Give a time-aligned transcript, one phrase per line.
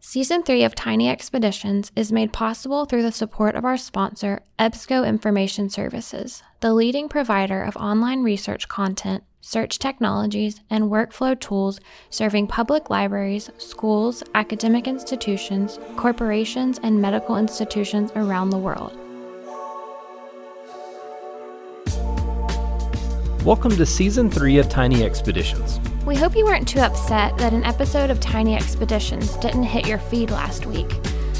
[0.00, 5.04] Season 3 of Tiny Expeditions is made possible through the support of our sponsor, EBSCO
[5.04, 11.80] Information Services, the leading provider of online research content, search technologies, and workflow tools
[12.10, 18.96] serving public libraries, schools, academic institutions, corporations, and medical institutions around the world.
[23.44, 25.80] Welcome to Season 3 of Tiny Expeditions.
[26.08, 29.98] We hope you weren't too upset that an episode of Tiny Expeditions didn't hit your
[29.98, 30.88] feed last week.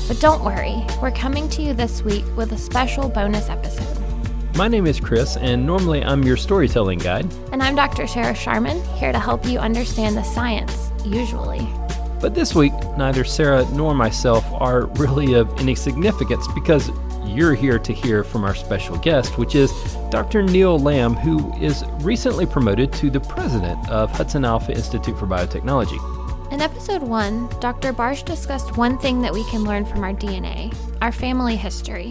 [0.06, 3.88] But don't worry, we're coming to you this week with a special bonus episode.
[4.58, 7.32] My name is Chris, and normally I'm your storytelling guide.
[7.50, 8.06] And I'm Dr.
[8.06, 11.66] Sarah Sharman, here to help you understand the science, usually.
[12.20, 16.90] But this week, neither Sarah nor myself are really of any significance because
[17.28, 19.72] you're here to hear from our special guest, which is
[20.10, 20.42] Dr.
[20.42, 25.98] Neil Lamb, who is recently promoted to the president of Hudson Alpha Institute for Biotechnology.
[26.52, 27.92] In episode one, Dr.
[27.92, 32.10] Barsh discussed one thing that we can learn from our DNA our family history.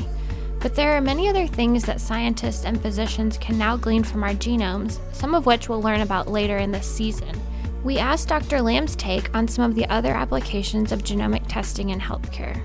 [0.60, 4.34] But there are many other things that scientists and physicians can now glean from our
[4.34, 7.40] genomes, some of which we'll learn about later in this season.
[7.84, 8.62] We asked Dr.
[8.62, 12.62] Lamb's take on some of the other applications of genomic testing in healthcare.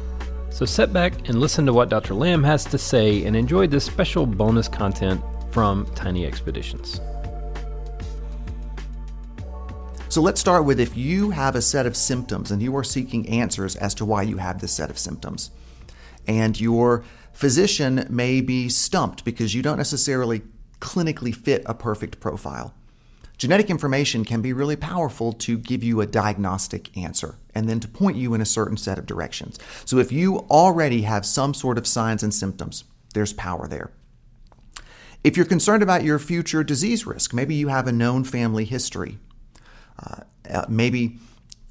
[0.53, 2.13] So sit back and listen to what Dr.
[2.13, 7.01] Lamb has to say and enjoy this special bonus content from Tiny Expeditions.
[10.11, 13.27] So let's start with if you have a set of symptoms and you are seeking
[13.31, 15.51] answers as to why you have this set of symptoms,
[16.27, 20.43] and your physician may be stumped because you don't necessarily
[20.81, 22.75] clinically fit a perfect profile.
[23.39, 27.89] Genetic information can be really powerful to give you a diagnostic answer and then to
[27.89, 29.59] point you in a certain set of directions.
[29.85, 33.91] So if you already have some sort of signs and symptoms, there's power there.
[35.23, 39.19] If you're concerned about your future disease risk, maybe you have a known family history.
[40.03, 41.19] Uh, uh maybe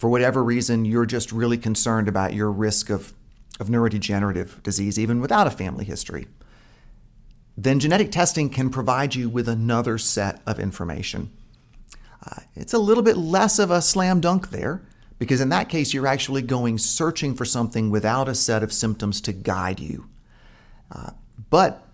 [0.01, 3.13] for whatever reason, you're just really concerned about your risk of,
[3.59, 6.27] of neurodegenerative disease, even without a family history.
[7.55, 11.29] Then genetic testing can provide you with another set of information.
[12.25, 14.81] Uh, it's a little bit less of a slam dunk there
[15.21, 19.21] because in that case, you're actually going searching for something without a set of symptoms
[19.21, 20.09] to guide you.
[20.91, 21.11] Uh,
[21.51, 21.87] but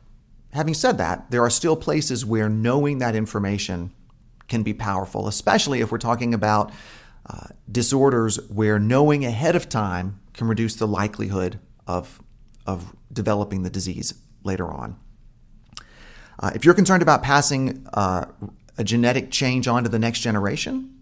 [0.53, 3.91] having said that, there are still places where knowing that information
[4.47, 6.71] can be powerful, especially if we're talking about
[7.29, 12.21] uh, disorders where knowing ahead of time can reduce the likelihood of,
[12.65, 14.13] of developing the disease
[14.45, 14.95] later on.
[16.39, 18.23] Uh, if you're concerned about passing uh,
[18.77, 20.96] a genetic change onto the next generation,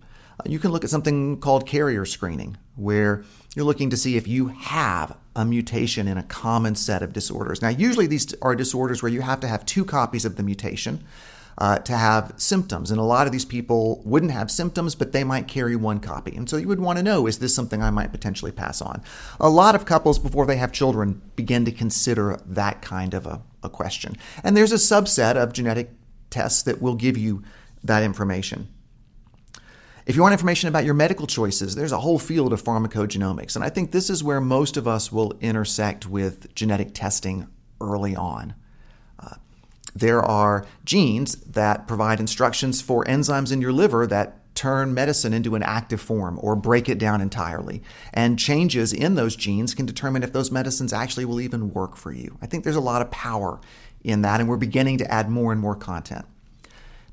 [0.45, 3.23] you can look at something called carrier screening, where
[3.55, 7.61] you're looking to see if you have a mutation in a common set of disorders.
[7.61, 11.03] Now, usually these are disorders where you have to have two copies of the mutation.
[11.57, 12.91] Uh, to have symptoms.
[12.91, 16.35] And a lot of these people wouldn't have symptoms, but they might carry one copy.
[16.35, 19.01] And so you would want to know is this something I might potentially pass on?
[19.39, 23.41] A lot of couples, before they have children, begin to consider that kind of a,
[23.63, 24.17] a question.
[24.43, 25.91] And there's a subset of genetic
[26.29, 27.41] tests that will give you
[27.85, 28.67] that information.
[30.05, 33.55] If you want information about your medical choices, there's a whole field of pharmacogenomics.
[33.55, 37.47] And I think this is where most of us will intersect with genetic testing
[37.81, 38.53] early on.
[39.17, 39.35] Uh,
[39.95, 45.55] there are genes that provide instructions for enzymes in your liver that turn medicine into
[45.55, 47.81] an active form or break it down entirely.
[48.13, 52.11] And changes in those genes can determine if those medicines actually will even work for
[52.11, 52.37] you.
[52.43, 53.59] I think there's a lot of power
[54.03, 56.25] in that, and we're beginning to add more and more content.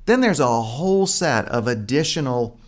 [0.04, 2.58] Then there's a whole set of additional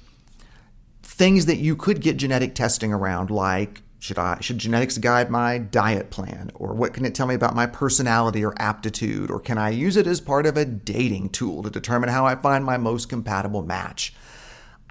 [1.15, 5.59] things that you could get genetic testing around, like should I should genetics guide my
[5.59, 9.57] diet plan, or what can it tell me about my personality or aptitude, or can
[9.57, 12.77] I use it as part of a dating tool to determine how I find my
[12.77, 14.13] most compatible match?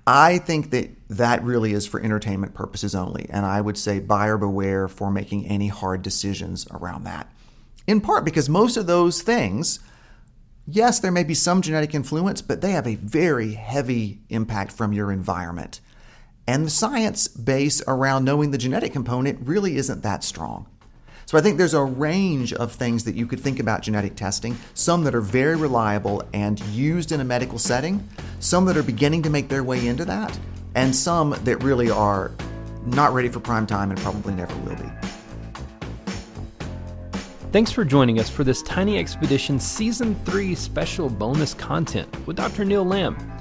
[0.08, 4.38] I think that that really is for entertainment purposes only, and I would say buyer
[4.38, 7.32] beware for making any hard decisions around that.
[7.86, 9.80] In part because most of those things
[10.66, 14.94] Yes, there may be some genetic influence, but they have a very heavy impact from
[14.94, 15.82] your environment.
[16.48, 20.68] And the science base around knowing the genetic component really isn't that strong.
[21.26, 24.58] So I think there's a range of things that you could think about genetic testing,
[24.74, 28.08] some that are very reliable and used in a medical setting,
[28.40, 30.38] some that are beginning to make their way into that,
[30.76, 32.32] and some that really are
[32.86, 34.90] not ready for prime time and probably never will be.
[37.54, 42.66] Thanks for joining us for this Tiny Expedition Season 3 special bonus content with Dr.
[42.66, 43.33] Neil Lamb.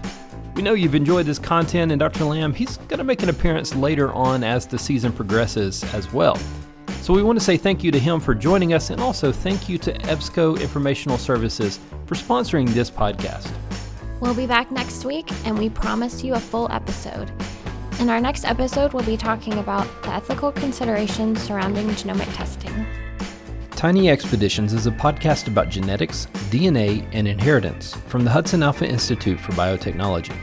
[0.54, 2.25] We know you've enjoyed this content, and Dr.
[2.25, 6.38] Lamb, he's going to make an appearance later on as the season progresses as well.
[7.00, 9.69] So we want to say thank you to him for joining us, and also thank
[9.69, 13.50] you to EBSCO Informational Services for sponsoring this podcast.
[14.20, 17.32] We'll be back next week, and we promise you a full episode.
[17.99, 22.87] In our next episode, we'll be talking about the ethical considerations surrounding genomic testing.
[23.82, 29.40] Tiny Expeditions is a podcast about genetics, DNA, and inheritance from the Hudson Alpha Institute
[29.40, 30.37] for Biotechnology.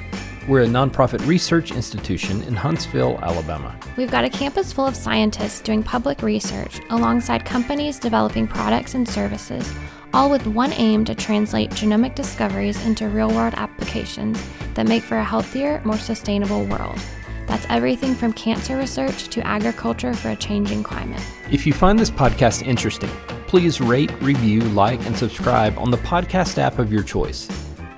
[0.45, 3.79] We're a nonprofit research institution in Huntsville, Alabama.
[3.95, 9.07] We've got a campus full of scientists doing public research alongside companies developing products and
[9.07, 9.73] services,
[10.13, 14.37] all with one aim to translate genomic discoveries into real world applications
[14.73, 16.99] that make for a healthier, more sustainable world.
[17.49, 21.21] That's everything from cancer research to agriculture for a changing climate.
[21.51, 23.09] If you find this podcast interesting,
[23.47, 27.49] please rate, review, like, and subscribe on the podcast app of your choice.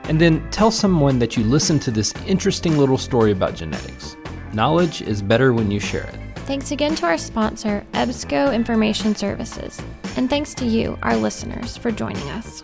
[0.06, 4.16] And then tell someone that you listened to this interesting little story about genetics.
[4.54, 6.16] Knowledge is better when you share it.
[6.48, 9.82] Thanks again to our sponsor, EBSCO Information Services.
[10.16, 12.64] And thanks to you, our listeners, for joining us.